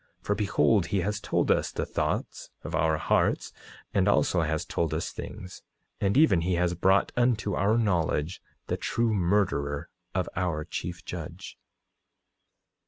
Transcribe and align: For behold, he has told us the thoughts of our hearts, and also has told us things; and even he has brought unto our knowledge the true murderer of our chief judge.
For 0.19 0.33
behold, 0.33 0.87
he 0.87 1.01
has 1.01 1.19
told 1.19 1.51
us 1.51 1.71
the 1.71 1.85
thoughts 1.85 2.49
of 2.63 2.73
our 2.73 2.97
hearts, 2.97 3.53
and 3.93 4.07
also 4.07 4.41
has 4.41 4.65
told 4.65 4.95
us 4.95 5.11
things; 5.11 5.61
and 5.99 6.17
even 6.17 6.41
he 6.41 6.55
has 6.55 6.73
brought 6.73 7.11
unto 7.15 7.53
our 7.53 7.77
knowledge 7.77 8.41
the 8.65 8.77
true 8.77 9.13
murderer 9.13 9.89
of 10.15 10.27
our 10.35 10.63
chief 10.65 11.05
judge. 11.05 11.55